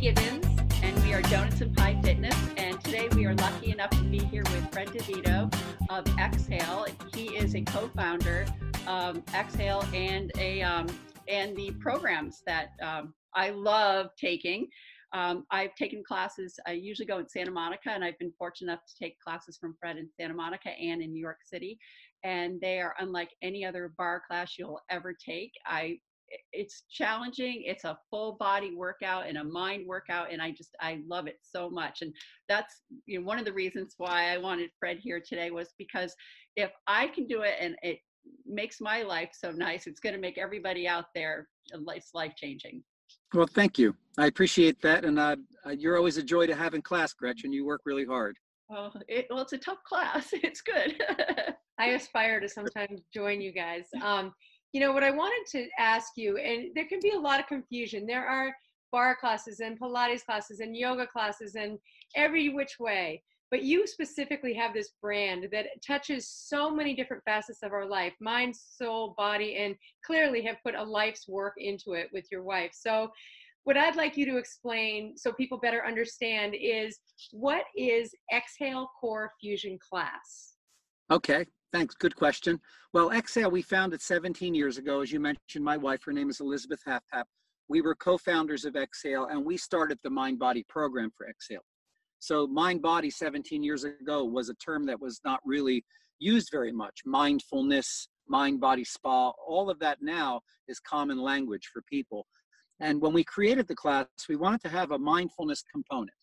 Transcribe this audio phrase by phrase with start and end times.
[0.00, 0.46] Gibbons,
[0.82, 2.34] and we are Donuts and Pie Fitness.
[2.56, 5.54] And today we are lucky enough to be here with Fred DeVito
[5.90, 6.86] of Exhale.
[7.14, 8.46] He is a co-founder
[8.86, 10.86] of Exhale and a um,
[11.28, 14.68] and the programs that um, I love taking.
[15.12, 16.58] Um, I've taken classes.
[16.66, 19.76] I usually go in Santa Monica, and I've been fortunate enough to take classes from
[19.78, 21.78] Fred in Santa Monica and in New York City.
[22.24, 25.52] And they are unlike any other bar class you'll ever take.
[25.66, 25.98] I
[26.52, 31.00] it's challenging it's a full body workout and a mind workout and i just i
[31.08, 32.14] love it so much and
[32.48, 36.14] that's you know one of the reasons why i wanted fred here today was because
[36.56, 37.98] if i can do it and it
[38.46, 42.82] makes my life so nice it's going to make everybody out there it's life changing
[43.34, 43.94] well thank you.
[44.18, 45.36] I appreciate that and uh,
[45.76, 47.52] you're always a joy to have in class gretchen.
[47.52, 48.36] You work really hard.
[48.68, 50.32] Well, it, well it's a tough class.
[50.32, 51.00] It's good.
[51.78, 53.84] I aspire to sometimes join you guys.
[54.02, 54.32] Um,
[54.72, 57.46] you know what i wanted to ask you and there can be a lot of
[57.46, 58.06] confusion.
[58.06, 58.54] There are
[58.92, 61.78] bar classes and pilates classes and yoga classes and
[62.16, 67.62] every which way but you specifically have this brand that touches so many different facets
[67.62, 72.08] of our life mind soul body and clearly have put a life's work into it
[72.12, 72.70] with your wife.
[72.72, 73.10] So
[73.64, 76.98] what i'd like you to explain so people better understand is
[77.32, 80.54] what is exhale core fusion class?
[81.10, 81.94] Okay Thanks.
[81.94, 82.60] Good question.
[82.92, 85.02] Well, Exhale, we founded 17 years ago.
[85.02, 87.24] As you mentioned, my wife, her name is Elizabeth Halfpapp.
[87.68, 91.64] We were co founders of Exhale and we started the Mind Body program for Exhale.
[92.18, 95.84] So, mind body 17 years ago was a term that was not really
[96.18, 97.00] used very much.
[97.06, 102.26] Mindfulness, mind body spa, all of that now is common language for people.
[102.80, 106.16] And when we created the class, we wanted to have a mindfulness component.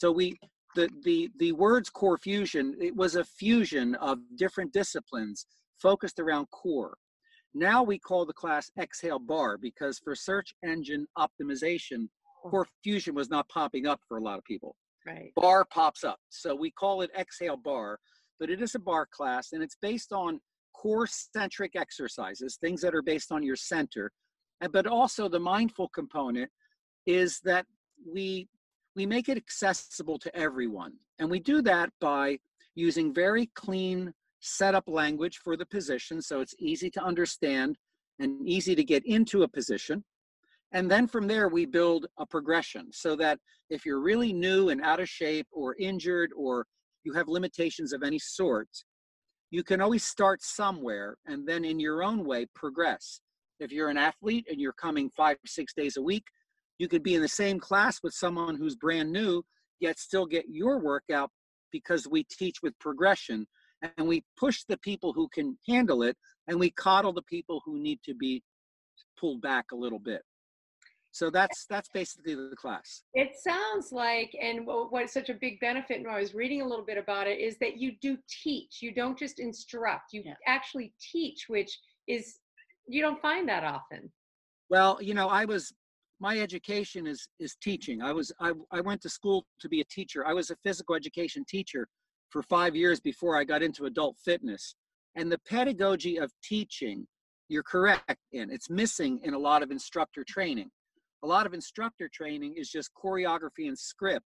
[0.00, 0.36] So we
[0.76, 5.46] the, the, the words core fusion, it was a fusion of different disciplines
[5.82, 6.96] focused around core.
[7.54, 12.08] Now we call the class Exhale Bar because for search engine optimization,
[12.44, 12.50] oh.
[12.50, 14.76] core fusion was not popping up for a lot of people.
[15.06, 15.32] Right.
[15.34, 16.18] Bar pops up.
[16.28, 17.98] So we call it Exhale Bar,
[18.38, 20.40] but it is a bar class and it's based on
[20.74, 24.12] core centric exercises, things that are based on your center.
[24.72, 26.50] But also the mindful component
[27.06, 27.66] is that
[28.06, 28.48] we
[28.96, 30.94] we make it accessible to everyone.
[31.18, 32.38] And we do that by
[32.74, 37.76] using very clean setup language for the position so it's easy to understand
[38.18, 40.02] and easy to get into a position.
[40.72, 43.38] And then from there, we build a progression so that
[43.70, 46.66] if you're really new and out of shape or injured or
[47.04, 48.68] you have limitations of any sort,
[49.50, 53.20] you can always start somewhere and then in your own way progress.
[53.60, 56.24] If you're an athlete and you're coming five, six days a week,
[56.78, 59.42] you could be in the same class with someone who's brand new,
[59.80, 61.30] yet still get your workout
[61.72, 63.46] because we teach with progression
[63.82, 66.16] and we push the people who can handle it
[66.48, 68.42] and we coddle the people who need to be
[69.18, 70.22] pulled back a little bit.
[71.12, 73.02] So that's that's basically the class.
[73.14, 76.84] It sounds like, and what's such a big benefit, and I was reading a little
[76.84, 78.82] bit about it, is that you do teach.
[78.82, 80.12] You don't just instruct.
[80.12, 80.34] You yeah.
[80.46, 82.40] actually teach, which is
[82.86, 84.12] you don't find that often.
[84.68, 85.72] Well, you know, I was
[86.20, 88.02] my education is is teaching.
[88.02, 90.26] I was I, I went to school to be a teacher.
[90.26, 91.86] I was a physical education teacher
[92.30, 94.74] for five years before I got into adult fitness.
[95.14, 97.06] And the pedagogy of teaching,
[97.48, 98.50] you're correct in.
[98.50, 100.70] It's missing in a lot of instructor training.
[101.22, 104.26] A lot of instructor training is just choreography and script.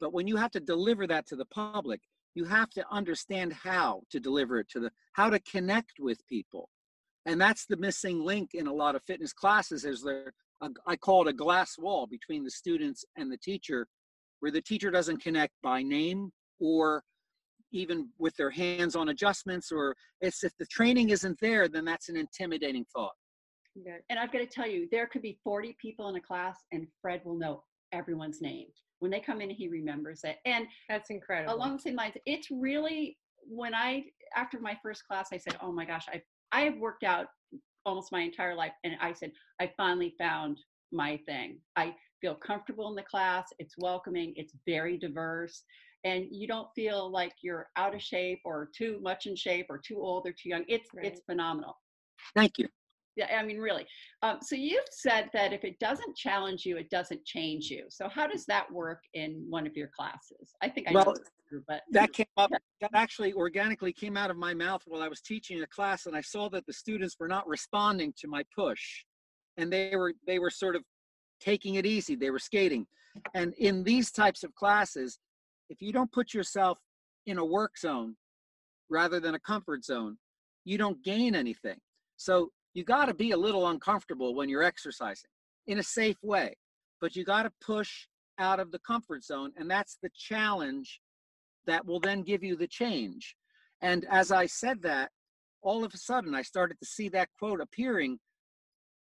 [0.00, 2.00] But when you have to deliver that to the public,
[2.34, 6.68] you have to understand how to deliver it to the how to connect with people
[7.26, 10.96] and that's the missing link in a lot of fitness classes is there a, I
[10.96, 13.86] call it a glass wall between the students and the teacher,
[14.40, 16.30] where the teacher doesn't connect by name
[16.60, 17.02] or
[17.72, 22.08] even with their hands on adjustments or it's if the training isn't there then that's
[22.08, 23.12] an intimidating thought.
[24.10, 26.86] And i've got to tell you there could be 40 people in a class and
[27.00, 27.62] fred will know
[27.92, 28.66] everyone's name.
[29.00, 30.36] When they come in he remembers it.
[30.44, 31.54] And that's incredible.
[31.54, 34.04] along the same lines it's really when i
[34.34, 36.20] after my first class i said oh my gosh i
[36.52, 37.26] i have worked out
[37.88, 38.72] almost my entire life.
[38.84, 40.60] And I said, I finally found
[40.92, 41.58] my thing.
[41.76, 43.48] I feel comfortable in the class.
[43.58, 44.34] It's welcoming.
[44.36, 45.64] It's very diverse.
[46.04, 49.78] And you don't feel like you're out of shape or too much in shape or
[49.78, 50.64] too old or too young.
[50.68, 51.06] It's right.
[51.06, 51.76] it's phenomenal.
[52.36, 52.68] Thank you.
[53.18, 53.84] Yeah, I mean, really.
[54.22, 57.86] Um, so you've said that if it doesn't challenge you, it doesn't change you.
[57.88, 60.54] So how does that work in one of your classes?
[60.62, 61.14] I think I well, know
[61.66, 62.52] but that came up.
[62.80, 66.14] That actually organically came out of my mouth while I was teaching a class, and
[66.14, 69.04] I saw that the students were not responding to my push,
[69.56, 70.84] and they were they were sort of
[71.40, 72.14] taking it easy.
[72.14, 72.86] They were skating,
[73.34, 75.18] and in these types of classes,
[75.70, 76.78] if you don't put yourself
[77.26, 78.14] in a work zone
[78.88, 80.18] rather than a comfort zone,
[80.64, 81.78] you don't gain anything.
[82.16, 85.28] So you got to be a little uncomfortable when you're exercising
[85.66, 86.54] in a safe way,
[87.00, 88.06] but you got to push
[88.38, 89.50] out of the comfort zone.
[89.56, 91.00] And that's the challenge
[91.66, 93.34] that will then give you the change.
[93.82, 95.10] And as I said that,
[95.60, 98.20] all of a sudden I started to see that quote appearing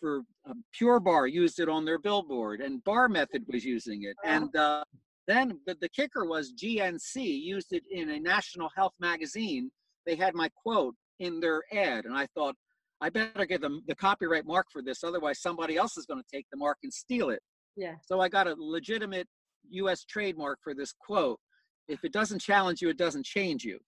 [0.00, 4.14] for uh, Pure Barre used it on their billboard, and Bar Method was using it.
[4.24, 4.84] And uh,
[5.26, 9.72] then the, the kicker was GNC used it in a national health magazine.
[10.06, 12.54] They had my quote in their ad, and I thought,
[13.00, 16.26] I better get them the copyright mark for this, otherwise somebody else is going to
[16.36, 17.40] take the mark and steal it.
[17.76, 17.94] Yeah.
[18.04, 19.28] So I got a legitimate
[19.70, 20.04] U.S.
[20.04, 21.38] trademark for this quote.
[21.86, 23.78] If it doesn't challenge you, it doesn't change you.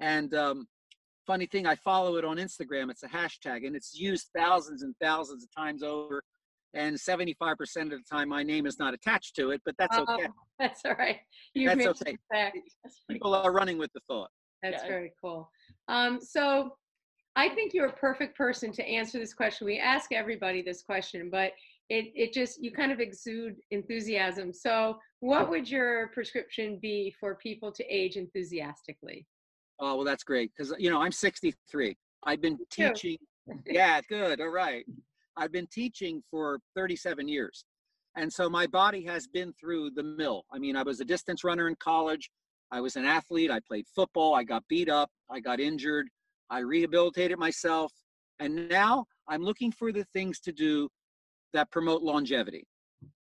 [0.00, 0.66] And um,
[1.26, 2.90] funny thing, I follow it on Instagram.
[2.90, 6.22] It's a hashtag, and it's used thousands and thousands of times over.
[6.74, 7.32] And 75%
[7.84, 10.28] of the time, my name is not attached to it, but that's Oh, okay.
[10.58, 11.18] That's all right.
[11.54, 12.16] You That's okay.
[13.10, 14.30] People are running with the thought.
[14.62, 14.88] That's Yeah.
[14.88, 15.50] very cool.
[15.88, 16.76] Um, so
[17.36, 19.66] I think you're a perfect person to answer this question.
[19.66, 21.52] We ask everybody this question, but
[21.90, 24.54] it, it just, you kind of exude enthusiasm.
[24.54, 29.26] So what would your prescription be for people to age enthusiastically?
[29.78, 31.96] Oh, well, that's great because, you know, I'm 63.
[32.24, 33.18] I've been teaching.
[33.66, 34.40] yeah, good.
[34.40, 34.86] All right.
[35.36, 37.64] I've been teaching for 37 years.
[38.16, 40.44] And so my body has been through the mill.
[40.50, 42.30] I mean, I was a distance runner in college.
[42.72, 43.50] I was an athlete.
[43.50, 44.34] I played football.
[44.34, 45.10] I got beat up.
[45.30, 46.08] I got injured.
[46.50, 47.92] I rehabilitated myself.
[48.38, 50.88] And now I'm looking for the things to do
[51.52, 52.66] that promote longevity.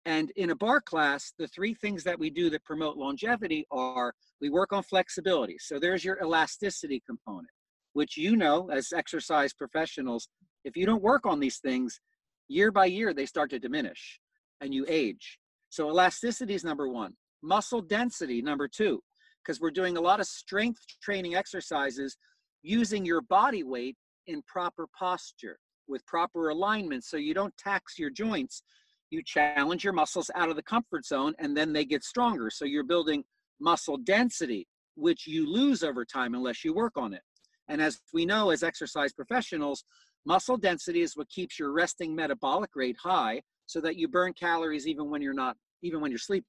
[0.05, 4.15] And in a bar class, the three things that we do that promote longevity are
[4.41, 5.57] we work on flexibility.
[5.59, 7.51] So there's your elasticity component,
[7.93, 10.29] which you know as exercise professionals,
[10.65, 12.01] if you don't work on these things,
[12.49, 14.19] year by year, they start to diminish
[14.61, 15.39] and you age.
[15.69, 17.13] So elasticity is number one.
[17.43, 19.01] Muscle density, number two,
[19.45, 22.17] because we're doing a lot of strength training exercises
[22.63, 23.97] using your body weight
[24.27, 25.59] in proper posture
[25.89, 28.63] with proper alignment so you don't tax your joints.
[29.11, 32.51] You challenge your muscles out of the comfort zone and then they get stronger.
[32.51, 33.25] So you're building
[33.61, 34.67] muscle density,
[34.97, 37.23] which you lose over time unless you work on it.
[37.69, 39.85] And as we know as exercise professionals,
[40.27, 44.87] muscle density is what keeps your resting metabolic rate high so that you burn calories
[44.87, 46.47] even when you're not, even when you're sleeping.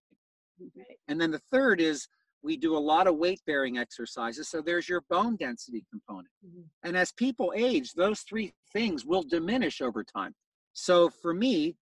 [1.07, 2.07] And then the third is
[2.41, 4.47] we do a lot of weight bearing exercises.
[4.47, 6.29] So there's your bone density component.
[6.45, 6.69] Mhm.
[6.83, 10.35] And as people age, those three things will diminish over time.
[10.73, 11.75] So for me,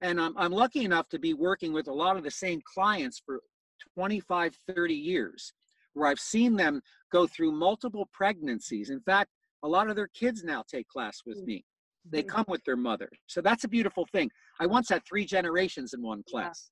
[0.00, 3.20] and I'm, I'm lucky enough to be working with a lot of the same clients
[3.24, 3.42] for
[3.94, 5.52] 25, 30 years,
[5.92, 6.80] where I've seen them
[7.12, 8.88] go through multiple pregnancies.
[8.90, 9.30] In fact,
[9.62, 11.46] a lot of their kids now take class with Mm.
[11.46, 11.64] me.
[12.06, 12.28] They Mhm.
[12.28, 13.10] come with their mother.
[13.26, 14.30] So that's a beautiful thing.
[14.58, 16.30] I once had three generations in one Yeah.
[16.30, 16.70] class.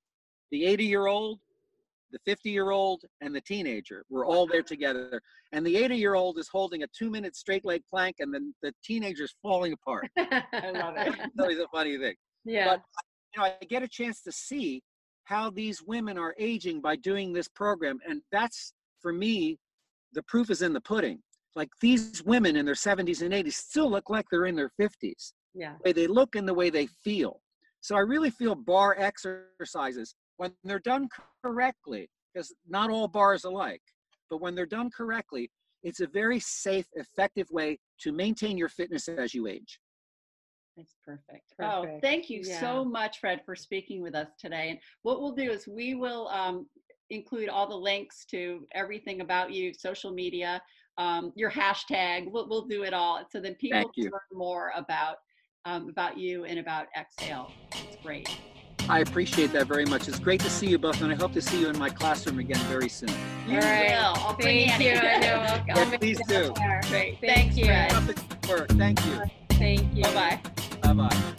[0.50, 1.40] The 80 year old,
[2.12, 5.20] the 50 year old, and the teenager were all there together.
[5.52, 8.55] And the 80 year old is holding a two minute straight leg plank, and then
[8.62, 10.08] the teenager's falling apart.
[10.16, 11.14] I love it.
[11.38, 12.14] Always a funny thing.
[12.44, 12.76] yeah.
[13.34, 14.82] You know, I get a chance to see
[15.25, 17.99] how these women are aging by doing this program.
[18.08, 18.72] And that's,
[19.02, 19.58] for me,
[20.14, 21.19] the proof is in the pudding.
[21.54, 25.32] Like these women in their 70s and 80s still look like they're in their 50s
[25.54, 25.75] yeah.
[25.75, 27.40] the way they look and the way they feel.
[27.81, 31.09] So I really feel bar exercises when they're done
[31.45, 33.83] correctly, because not all bars alike,
[34.30, 35.50] but when they're done correctly,
[35.83, 39.78] it's a very safe, effective way to maintain your fitness as you age.
[40.76, 41.54] That's perfect.
[41.61, 42.61] Oh, thank you Yeah.
[42.61, 44.71] so much, Fred, for speaking with us today.
[44.71, 46.68] And what we'll do is we will um,
[47.11, 50.62] include all the links to everything about you, social media,
[50.97, 52.30] um, your hashtag.
[52.30, 55.16] We'll, we'll do it all so then people can learn more about
[55.64, 57.50] um, about you and about Exhale.
[57.73, 58.28] It's great.
[58.88, 60.09] I appreciate that very much.
[60.09, 62.38] It's great to see you both, and I hope to see you in my classroom
[62.38, 63.11] again very soon.
[63.47, 63.90] You All right.
[63.90, 64.23] will.
[64.25, 64.92] I'll bring Thank you.
[64.92, 65.35] I know.
[65.35, 66.52] I'll, I'll Yeah, please do.
[66.88, 67.18] Great.
[67.21, 67.64] Thanks, Thank you.
[67.66, 67.90] Fred.
[67.90, 68.68] Keep good work.
[68.71, 69.23] Thank you.
[69.50, 70.02] Thank you.
[70.04, 70.40] Bye
[70.83, 70.92] bye.
[70.95, 71.35] Bye bye.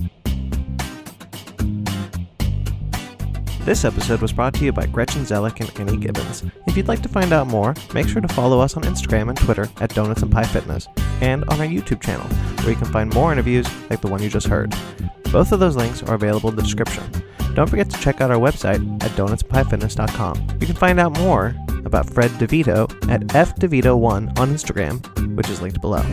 [3.65, 6.44] This episode was brought to you by Gretchen Zellick and Annie Gibbons.
[6.68, 9.38] If you'd like to find out more, make sure to follow us on Instagram and
[9.38, 10.88] Twitter at Donuts and Pie Fitness,
[11.22, 12.25] and on our YouTube channel,
[12.63, 14.74] where you can find more interviews like the one you just heard.
[15.32, 17.03] Both of those links are available in the description.
[17.56, 20.48] Don't forget to check out our website at donutsppiefitness.com.
[20.60, 25.82] You can find out more about Fred DeVito at FDeVito1 on Instagram, which is linked
[25.82, 26.03] below.